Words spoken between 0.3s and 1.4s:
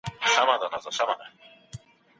يو بل درک کړئ.